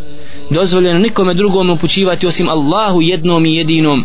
[0.51, 4.05] dozvoljeno nikome drugom upućivati osim Allahu jednom i jedinom.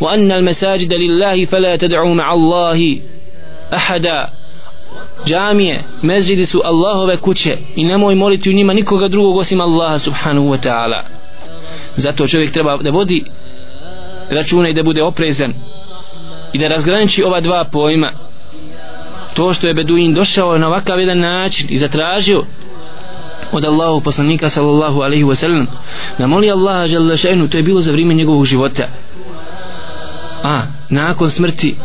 [0.00, 3.02] Wa anna al masajida lillahi fala tad'u ma'a Allahi
[3.70, 4.32] ahada
[5.26, 10.46] džamije, mezđidi su Allahove kuće i nemoj moliti u njima nikoga drugog osim Allaha subhanahu
[10.48, 11.15] wa ta'ala
[11.96, 13.24] zato čovjek treba da vodi
[14.30, 15.52] računa i da bude oprezan
[16.52, 18.12] i da razgraniči ova dva pojma.
[19.34, 22.44] To što je Beduin došao na ovakav jedan način i zatražio
[23.52, 25.66] od Allahu poslanika sallallahu alaihi wa sallam
[26.18, 28.88] da moli Allaha žele še'nu to je bilo za vrijeme njegovog života.
[30.42, 31.76] A nakon smrti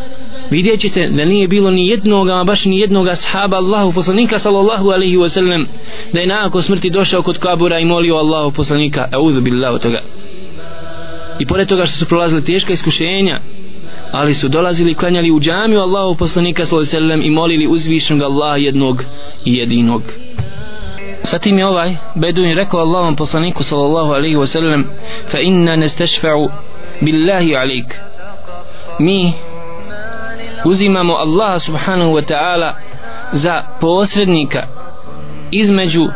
[0.52, 5.18] vidjet ćete da nije bilo ni jednog baš ni jednog sahaba Allahu poslanika sallallahu alaihi
[5.18, 5.68] wa sallam
[6.14, 9.08] da je nakon smrti došao kod kabura i molio Allahu poslanika.
[9.14, 10.00] Eudhu billahu toga.
[11.40, 13.40] I pored toga što su prolazili teška iskušenja
[14.12, 18.22] ali su dolazili klanjali u džamiju Allahu poslanika sallallahu alaihi wa sallam i molili uzvišnog
[18.22, 19.04] Allaha jednog
[19.46, 20.04] i jedinog.
[21.24, 24.86] Zatim je ovaj Beduin rekao Allahom poslaniku sallallahu alaihi wa sallam
[25.32, 26.50] fa inna nestešfa'u
[27.02, 28.00] billahi alaik
[29.00, 29.34] mi
[30.66, 32.74] uzimamo Allaha subhanahu wa ta'ala
[33.32, 34.68] za posrednika
[35.52, 36.08] između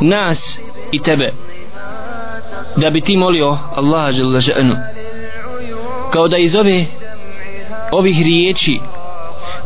[0.00, 0.60] nas
[0.92, 1.32] i tebe.
[2.76, 4.76] Da bi ti molio Allaha žele ženu
[6.10, 6.84] kao da iz ove
[7.92, 8.80] ovih riječi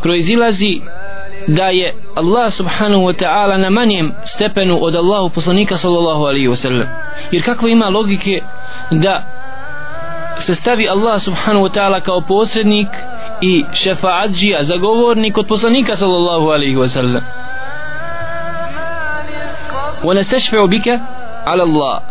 [0.01, 0.81] proizilazi
[1.47, 6.55] da je Allah subhanahu wa ta'ala na manjem stepenu od Allahu poslanika sallallahu alaihi wa
[6.55, 6.87] sallam.
[7.31, 8.41] Jer kako ima logike
[8.91, 9.25] da
[10.39, 12.87] se stavi Allah subhanahu wa ta'ala kao posrednik
[13.41, 17.21] i šefaadžija, zagovornik od poslanika sallallahu alaihi wa sallam.
[20.03, 20.99] Wa nastashfi'u bika
[21.45, 22.01] ala Allah.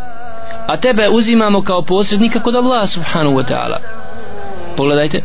[0.67, 3.79] A tebe uzimamo kao posrednika kod Allaha subhanahu wa ta'ala.
[4.77, 5.23] Pogledajte.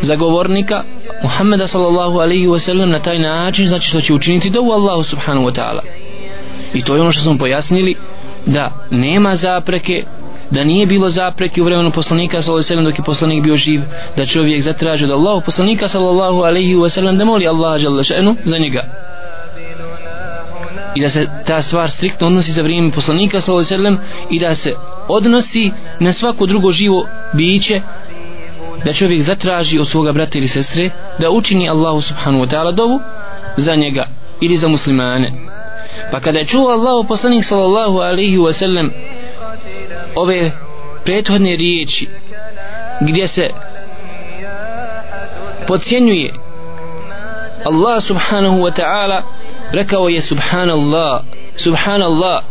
[0.00, 0.84] Zagovornika
[1.22, 5.46] Muhammeda sallallahu alaihi wa sallam na taj način znači što će učiniti dovu Allahu subhanahu
[5.46, 5.80] wa ta'ala.
[6.74, 7.96] I to je ono što smo pojasnili
[8.46, 10.04] da nema zapreke
[10.50, 13.80] da nije bilo zapreke u vremenu poslanika sallallahu alejhi dok je poslanik bio živ
[14.16, 18.36] da čovjek zatraži od Allahu poslanika sallallahu alejhi ve sellem da moli Allaha dželle šanu
[18.44, 18.84] za njega.
[20.94, 23.98] I da se ta stvar striktno odnosi za vrijeme poslanika sallallahu alejhi ve sellem
[24.30, 24.74] i da se
[25.08, 27.80] odnosi na svako drugo živo biće
[28.84, 33.00] da čovjek zatraži od svoga brata ili sestre da učini Allahu subhanahu wa ta'ala dovu
[33.56, 34.06] za njega
[34.40, 35.32] ili za muslimane.
[36.12, 38.92] Pa kada je čuo Allahu poslanik sallallahu alejhi ve sellem
[40.14, 40.50] ove
[41.04, 42.08] prethodne riječi
[43.00, 43.50] gdje se
[45.66, 46.32] podcjenjuje
[47.64, 49.22] Allah subhanahu wa ta'ala
[49.72, 51.22] rekao je subhanallah
[51.56, 52.44] subhanallah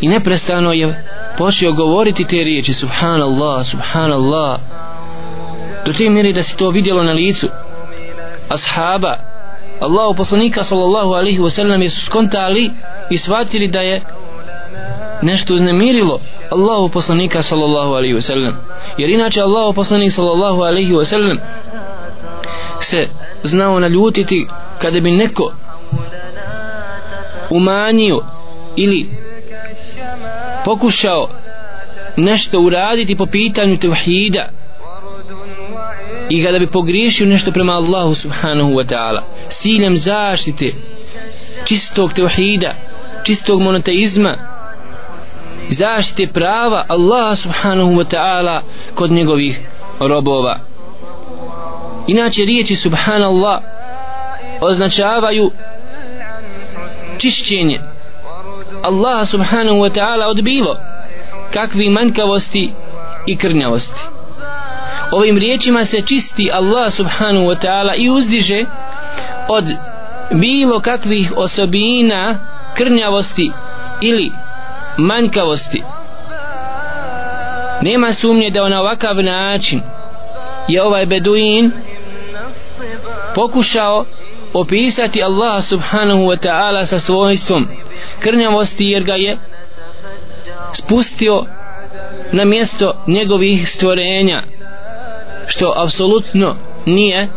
[0.00, 1.04] i neprestano je
[1.38, 4.58] počeo govoriti te riječi subhanallah subhanallah.
[5.86, 7.48] Do te mjeri da se to vidjelo na licu
[8.48, 9.16] ashaba
[9.80, 12.70] Allahu poslanika sallallahu alaihi wa sallam skontali
[13.10, 14.02] i shvatili da je
[15.22, 18.54] nešto uznemirilo Allahu poslanika sallallahu alaihi wa sallam.
[18.98, 21.38] Jer inače Allahu poslanik sallallahu alaihi wa sallam
[22.80, 23.08] se
[23.42, 24.46] znao naljutiti
[24.78, 25.52] kada bi neko
[27.50, 28.24] umanjio
[28.76, 29.10] ili
[30.64, 31.28] pokušao
[32.16, 34.48] nešto uraditi po pitanju tevhida
[36.30, 39.20] i kada bi pogriješio nešto prema Allahu subhanahu wa ta'ala.
[39.48, 40.72] S ciljem zaštite
[41.64, 42.74] čistog tevhida
[43.24, 44.57] čistog monoteizma
[45.70, 48.60] zaštite prava Allaha subhanahu wa ta'ala
[48.94, 49.60] kod njegovih
[50.00, 50.58] robova.
[52.06, 53.62] Inače riječi subhanallah
[54.60, 55.50] označavaju
[57.18, 57.80] čišćenje.
[58.82, 60.76] Allaha subhanahu wa ta'ala od bilo
[61.52, 62.72] kakvi manjkavosti
[63.26, 64.00] i krnjavosti.
[65.12, 68.64] Ovim riječima se čisti Allah subhanahu wa ta'ala i uzdiže
[69.48, 69.64] od
[70.32, 72.38] bilo kakvih osobina
[72.74, 73.52] krnjavosti
[74.00, 74.32] ili
[74.98, 75.82] manjkavosti.
[77.82, 79.80] Nema sumnje da na ovakav način
[80.68, 81.72] je ovaj beduin
[83.34, 84.04] pokušao
[84.52, 87.68] opisati Allah subhanahu wa ta'ala sa svojstvom
[88.20, 89.38] krnjavosti jer ga je
[90.72, 91.44] spustio
[92.32, 94.42] na mjesto njegovih stvorenja
[95.46, 96.56] što apsolutno
[96.86, 97.28] nije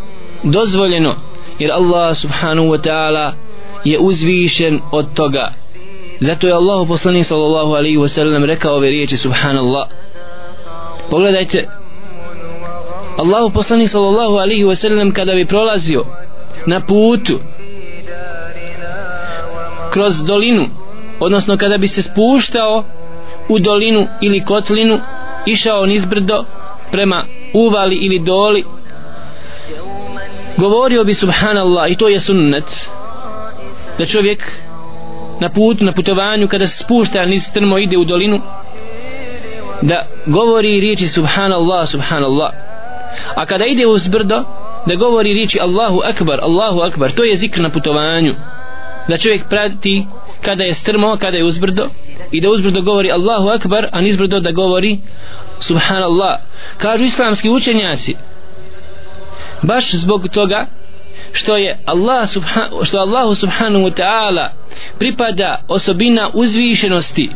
[0.43, 1.15] dozvoljeno
[1.59, 3.31] jer Allah subhanahu wa ta'ala
[3.83, 5.60] je uzvišen od toga
[6.21, 9.87] zato je Allah poslanik sallallahu alaihi wa sallam rekao ove riječi subhanallah.
[11.09, 11.67] Pogledajte
[13.17, 16.05] Allah poslanik sallallahu alaihi wa sallam kada bi prolazio
[16.65, 17.39] na putu
[19.91, 20.69] kroz dolinu
[21.19, 22.83] odnosno kada bi se spuštao
[23.49, 24.99] u dolinu ili kotlinu
[25.45, 26.45] išao nizbrdo
[26.91, 28.65] prema uvali ili doli
[30.57, 32.89] govorio bi subhanallah i to je sunnet
[33.97, 34.61] da čovjek
[35.41, 38.41] na putu, na putovanju kada se spušta niz strmo ide u dolinu
[39.81, 42.51] da govori riječi subhanallah subhanallah.
[43.35, 44.43] A kada ide uz brdo
[44.85, 47.11] da govori riječi Allahu akbar Allahu akbar.
[47.11, 48.35] To je zikr na putovanju.
[49.07, 50.05] Da čovjek prati
[50.41, 51.87] kada je strmo kada je uzbrdo
[52.31, 54.97] i da uzbrdo govori Allahu akbar a nizbrdo da govori
[55.59, 56.39] subhanallah.
[56.77, 58.15] Kažu islamski učenjaci
[59.61, 60.67] baš zbog toga
[61.31, 64.49] što je Allah subhan, što Allahu subhanahu wa ta'ala
[64.99, 67.29] pripada osobina uzvišenosti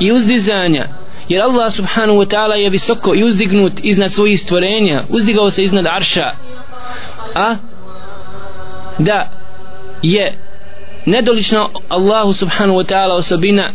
[0.00, 0.88] i uzdizanja
[1.28, 5.86] jer Allah subhanahu wa ta'ala je visoko i uzdignut iznad svojih stvorenja uzdigao se iznad
[5.86, 6.32] arša
[7.34, 7.56] a
[8.98, 9.30] da
[10.02, 10.38] je
[11.06, 13.72] nedolično Allahu subhanahu wa ta'ala osobina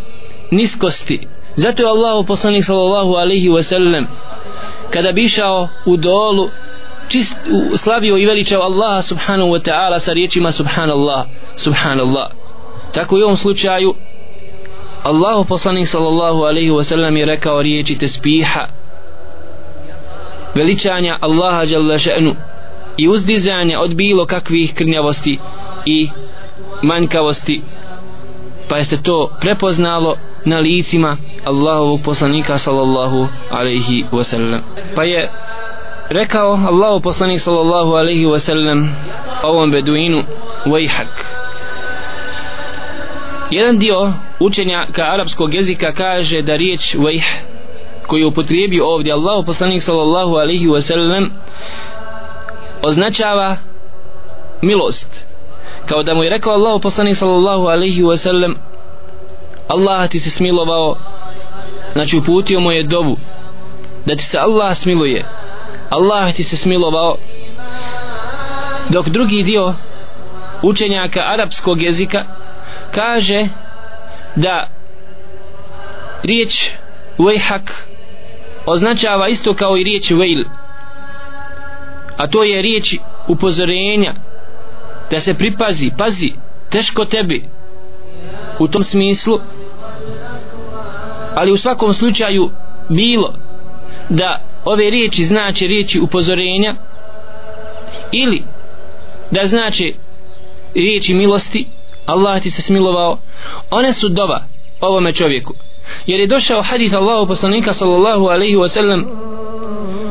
[0.52, 1.28] niskosti.
[1.56, 4.08] Zato je Allahu poslanik sallallahu alaihi wa sallam
[4.90, 6.50] kada bi išao u dolu
[7.14, 7.38] čist,
[7.78, 12.28] slavio i veličao Allaha subhanahu wa ta'ala sa riječima subhanallah subhanallah.
[12.94, 13.96] Tako i u ovom slučaju
[15.04, 18.68] Allahu poslanik sallallahu alaihi wa sallam je rekao riječi tespiha
[20.56, 22.36] veličanja Allaha jalla še'nu
[22.98, 25.40] i uzdizanja od bilo kakvih krnjavosti
[25.86, 26.10] i
[26.84, 27.62] manjkavosti
[28.70, 34.62] pa je se to prepoznalo na licima Allahovog poslanika sallallahu alaihi wa sallam.
[34.96, 35.30] Pa je
[36.10, 38.96] rekao Allahu poslanik sallallahu alaihi wa sallam
[39.44, 40.24] ovom beduinu
[40.66, 41.26] vajhak
[43.52, 47.26] jedan dio učenja ka arapskog jezika kaže da riječ vajh
[48.08, 51.32] koju upotrijebio ovdje Allahu poslanik sallallahu alaihi wa sallam
[52.84, 53.58] označava
[54.62, 55.26] milost.
[55.86, 58.56] Kao da mu je rekao Allahu poslanik sallallahu alaihi wa sallam
[59.68, 60.96] Allah ti se smilovao
[61.94, 63.18] znači uputio mu je dovu
[64.06, 65.26] da ti se Allah smiluje.
[65.94, 67.16] Allah ti se smilovao.
[68.90, 69.74] Dok drugi dio
[70.62, 72.26] učenjaka arapskog jezika
[72.92, 73.48] kaže
[74.36, 74.70] da
[76.24, 76.70] riječ
[77.18, 77.88] vejhak
[78.66, 80.44] označava isto kao i riječ vejl
[82.18, 82.96] a to je riječ
[83.28, 84.14] upozorenja
[85.12, 86.34] da se pripazi, pazi
[86.70, 87.50] teško tebi
[88.60, 89.40] u tom smislu
[91.36, 92.52] ali u svakom slučaju
[92.90, 93.34] bilo
[94.10, 96.76] da ove riječi znači riječi upozorenja
[98.12, 98.44] ili
[99.32, 99.94] da znači
[100.76, 101.68] riječi milosti.
[102.06, 103.18] Allah ti se smilovao.
[103.72, 104.44] One su dova
[104.82, 105.54] ovome čovjeku.
[106.06, 109.06] Jer je došao hadith Allahu poslanika sallallahu alaihi wa sallam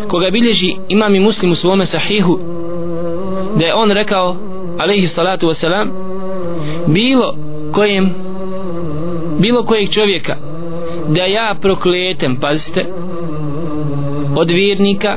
[0.09, 2.39] koga bilježi imam i muslim u svome sahihu
[3.57, 4.37] da je on rekao
[4.79, 5.91] alaihi salatu wa salam
[6.87, 7.37] bilo
[7.73, 8.15] kojem
[9.39, 10.37] bilo kojeg čovjeka
[11.09, 12.87] da ja prokletem pazite
[14.37, 15.17] od vjernika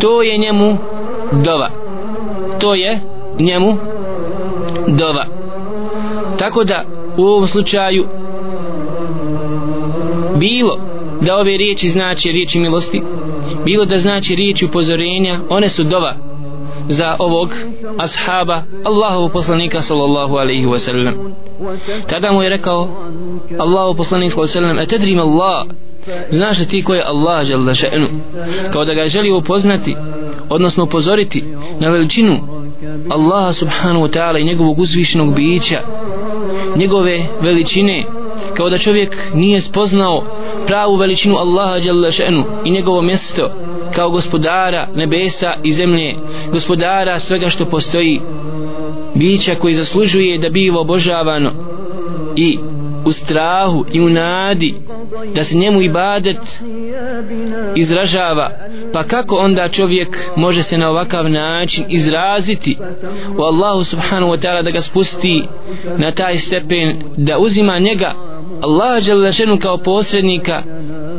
[0.00, 0.76] to je njemu
[1.44, 1.70] dova.
[2.60, 3.00] To je
[3.38, 3.76] njemu
[4.86, 5.26] dova.
[6.38, 6.84] Tako da
[7.16, 8.06] u ovom slučaju
[10.36, 10.78] bilo
[11.20, 13.02] da ove riječi znači riječi milosti
[13.64, 16.33] bilo da znači riječi upozorenja one su dova
[16.88, 17.50] za ovog
[17.98, 21.34] ashaba Allahov poslanika sallallahu alaihi wa sallam.
[22.06, 22.88] Tada mu je rekao
[23.58, 25.66] Allahov poslanik sallallahu alaihi wa sallam a Allah
[26.30, 28.08] znaš li ti ko je Allah jalla še'nu?
[28.72, 29.96] Kao da ga želi upoznati
[30.48, 31.44] odnosno upozoriti
[31.80, 32.40] na veličinu
[33.10, 35.80] Allaha subhanahu wa ta'ala i njegovog uzvišenog bića
[36.76, 38.06] njegove veličine
[38.56, 40.24] kao da čovjek nije spoznao
[40.66, 43.50] pravu veličinu Allaha dželle še'nu i njegovo mjesto
[43.94, 46.14] kao gospodara nebesa i zemlje
[46.52, 48.20] gospodara svega što postoji.
[49.14, 51.52] Bića koji zaslužuje da biva obožavano
[52.36, 52.58] i
[53.04, 54.74] u strahu i u nadi
[55.34, 56.60] da se njemu ibadet
[57.76, 58.50] izražava.
[58.92, 62.76] Pa kako onda čovjek može se na ovakav način izraziti
[63.38, 65.44] u Allahu subhanahu wa ta'ala da ga spusti
[65.96, 68.14] na taj stepen da uzima njega
[68.62, 70.62] Allah želešenu kao posrednika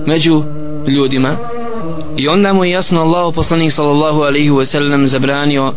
[0.07, 0.43] među
[0.88, 1.38] ljudima?
[2.18, 5.74] I onda mu je jasno Allah poslanik sallallahu alaihi wa sallam zabranio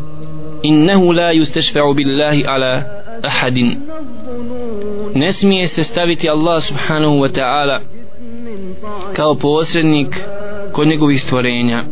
[0.62, 2.82] innehu la yustashfa'u billahi ala
[3.22, 3.80] ahadin.
[5.14, 7.80] Ne smije se staviti Allah subhanahu wa ta'ala
[9.12, 10.20] kao posrednik
[10.72, 11.84] kod njegovih stvorenja.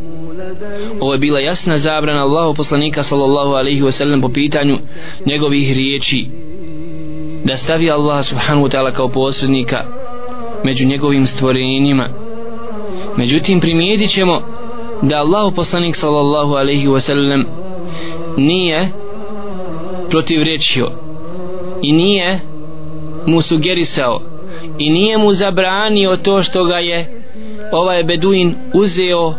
[1.00, 4.78] Ovo je bila jasna zabrana Allahu poslanika sallallahu alaihi wa sallam po pitanju
[5.26, 6.26] njegovih riječi
[7.44, 9.84] da stavi Allah subhanahu wa ta'ala kao posrednika
[10.64, 12.25] među njegovim stvorenjima
[13.16, 14.42] međutim primijetit ćemo
[15.02, 17.44] da Allah poslanik sallallahu alaihi wasallam
[18.36, 18.88] nije
[20.10, 20.90] protivrečio
[21.82, 22.40] i nije
[23.26, 24.20] mu sugerisao
[24.78, 27.22] i nije mu zabranio to što ga je
[27.72, 29.34] ovaj beduin uzeo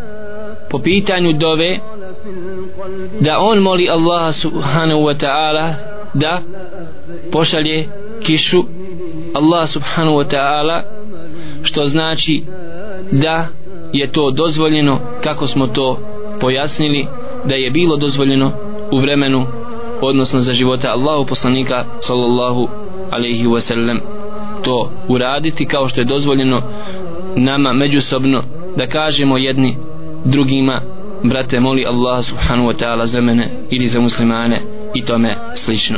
[0.70, 1.80] po pitanju dove
[3.20, 5.74] da on moli Allaha subhanahu wa ta'ala
[6.14, 6.42] da
[7.32, 7.88] pošalje
[8.24, 8.64] kišu
[9.34, 10.84] Allah subhanahu wa ta'ala
[11.64, 12.44] što znači
[13.12, 13.48] da
[13.94, 16.00] je to dozvoljeno kako smo to
[16.40, 17.08] pojasnili
[17.46, 18.52] da je bilo dozvoljeno
[18.92, 19.46] u vremenu
[20.02, 22.68] odnosno za života Allahu poslanika sallallahu
[23.12, 24.00] alaihi wasallam.
[24.64, 26.62] To uraditi kao što je dozvoljeno
[27.36, 28.44] nama međusobno
[28.76, 29.78] da kažemo jedni
[30.26, 30.82] drugima
[31.24, 34.62] brate moli Allah subhanahu wa ta'ala za mene ili za muslimane
[34.96, 35.98] i tome slično.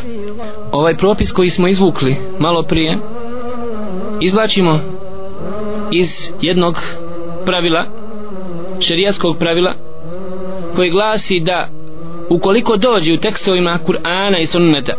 [0.71, 2.99] Ovaj propis koji smo izvukli malo prije
[4.21, 4.79] izlačimo
[5.91, 6.77] iz jednog
[7.45, 7.85] pravila
[8.79, 9.75] šerijaskog pravila
[10.75, 11.69] koji glasi da
[12.29, 14.93] ukoliko dođe u tekstovima Kur'ana i Sunneta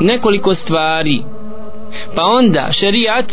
[0.00, 1.22] nekoliko stvari
[2.14, 3.32] pa onda šerijat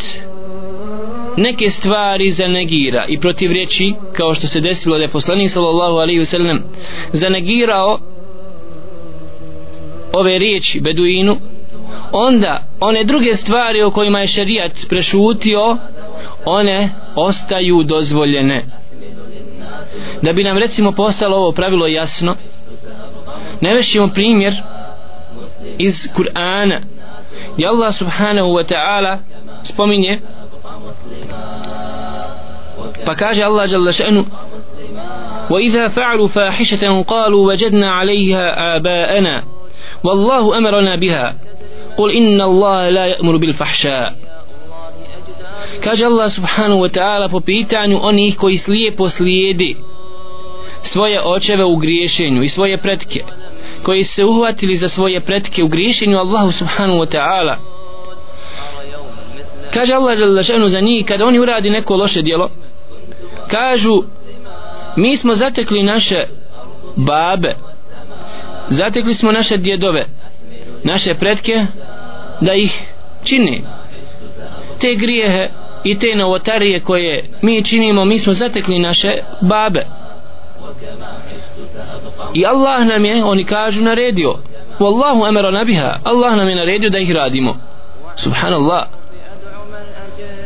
[1.37, 6.61] neke stvari zanegira i protivreči kao što se desilo da je poslanik sallallahu alaihi wasallam
[7.11, 7.99] zanegirao
[10.13, 11.37] ove riječi beduinu
[12.11, 15.77] onda one druge stvari o kojima je šerijat prešutio
[16.45, 18.65] one ostaju dozvoljene
[20.21, 22.35] da bi nam recimo postalo ovo pravilo jasno
[23.61, 24.53] ne vešimo primjer
[25.77, 26.81] iz Kur'ana
[27.55, 29.19] gdje Allah subhanahu wa ta'ala
[29.63, 30.19] spominje
[33.05, 34.25] pa kaže Allah jalla še'nu
[35.49, 39.43] وإذا فعلوا فاحشة قالوا وجدنا عليها آباءنا
[40.03, 41.35] والله أمرنا بها
[41.97, 44.15] قل إن الله لا يأمر بالفحشاء
[45.83, 49.77] kaže Allah subhanahu wa ta'ala po pitanju onih koji slijepo slijedi
[50.81, 53.23] svoje očeve u griješenju i svoje pretke
[53.83, 57.55] koji se uhvatili za svoje pretke u griješenju Allahu subhanahu wa ta'ala.
[59.73, 62.49] Kaže Allah želešanu za njih kada oni uradi neko loše djelo
[63.47, 64.03] kažu
[64.95, 66.23] mi smo zatekli naše
[66.95, 67.55] babe
[68.67, 70.05] zatekli smo naše djedove
[70.83, 71.65] naše pretke
[72.41, 72.81] da ih
[73.23, 73.63] čini
[74.79, 75.49] te grijehe
[75.83, 79.11] i te novotarije koje mi činimo mi smo zatekli naše
[79.41, 79.85] babe.
[82.33, 84.35] I Allah nam je oni kažu naredio.
[84.79, 85.99] Wallahu amara nabiha.
[86.03, 87.57] Allah nam je naredio da ih radimo.
[88.15, 88.87] Subhanallah.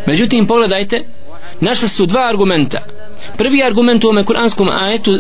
[0.05, 1.03] Međutim pogledajte
[1.59, 2.79] našli su dva argumenta.
[3.37, 5.19] Prvi argument u ovome kuranskom ajetu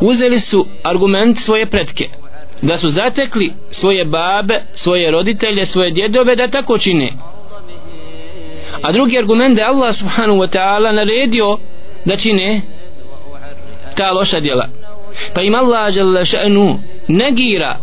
[0.00, 2.08] uzeli su argument svoje pretke
[2.62, 7.12] da su zatekli svoje babe svoje roditelje, svoje djedove da tako čine
[8.84, 11.58] a drugi argument je Allah subhanahu wa ta'ala naredio
[12.04, 12.60] da čine
[13.96, 14.68] ta loša djela.
[15.34, 16.78] Pa im Allah žele še'nu
[17.08, 17.78] negira.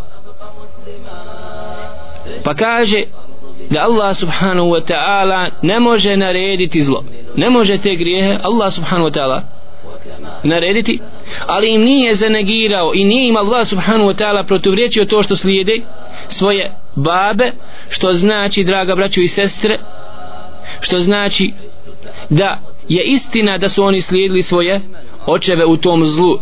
[2.43, 3.03] Pa kaže
[3.69, 7.03] da Allah subhanahu wa ta'ala ne može narediti zlo.
[7.35, 9.41] Ne može te grijehe Allah subhanahu wa ta'ala
[10.43, 10.99] narediti.
[11.47, 15.81] Ali im nije zanegirao i nije im Allah subhanahu wa ta'ala protivriječio to što slijede
[16.29, 17.51] svoje babe
[17.89, 19.79] što znači draga braćo i sestre
[20.82, 21.53] što znači
[22.29, 22.59] da
[22.89, 24.82] je istina da su oni slijedili svoje
[25.25, 26.39] očeve u tom zlu.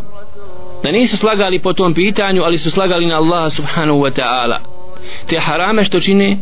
[0.84, 4.60] Da nisu slagali po tom pitanju ali su slagali na Allaha subhanahu wa ta'ala.
[5.28, 6.38] Te harame što čine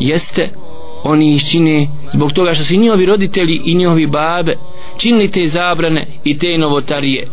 [0.00, 0.50] jeste
[1.04, 4.56] oni ih čine zbog toga što su njihovi roditelji i njihovi babe
[4.98, 7.28] činili te zabrane i te novotarije.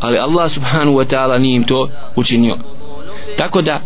[0.00, 2.58] Ali Allah subhanahu wa ta'ala nije im to učinio.
[3.36, 3.80] Tako da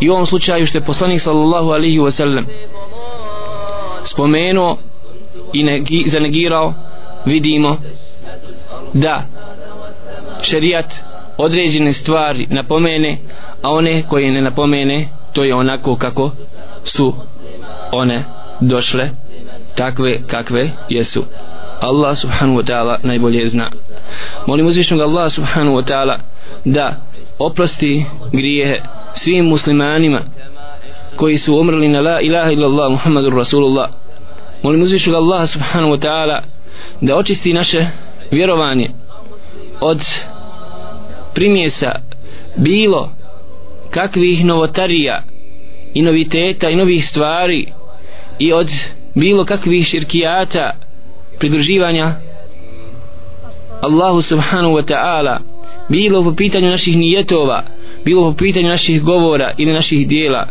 [0.00, 2.46] i u ovom slučaju što je poslanik sallallahu alaihi wa sallam
[4.16, 4.78] spomenuo
[5.52, 6.74] i negi, zanegirao
[7.26, 7.76] vidimo
[8.94, 9.22] da
[10.42, 10.94] šerijat
[11.38, 13.18] određene stvari napomene
[13.62, 16.30] a one koje ne napomene to je onako kako
[16.84, 17.14] su
[17.92, 18.24] one
[18.60, 19.10] došle
[19.74, 21.24] takve kakve jesu.
[21.82, 23.70] Allah subhanahu wa ta'ala najbolje zna.
[24.46, 26.18] Molim uzvišnog Allah subhanahu wa ta'ala
[26.64, 26.96] da
[27.38, 28.80] oprosti grijehe
[29.14, 30.24] svim muslimanima
[31.16, 33.90] koji su umrli na la ilaha illallah muhammadur rasulullah
[34.62, 36.42] molim uzvišnog Allaha subhanahu wa ta'ala
[37.00, 37.86] da očisti naše
[38.30, 38.90] vjerovanje
[39.80, 40.00] od
[41.34, 42.00] primjesa
[42.56, 43.10] bilo
[43.90, 45.22] kakvih novotarija
[45.94, 47.66] i noviteta i novih stvari
[48.38, 48.70] i od
[49.14, 50.76] bilo kakvih širkijata
[51.38, 52.14] pridruživanja
[53.82, 55.38] Allahu subhanahu wa ta'ala
[55.88, 57.64] bilo po pitanju naših nijetova
[58.06, 60.46] bilo po pitanju naših govora ili naših dijela.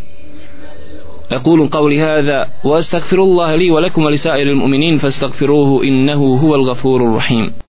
[1.31, 7.53] أقول قولي هذا وأستغفر الله لي ولكم ولسائر المؤمنين فاستغفروه إنه هو الغفور الرحيم.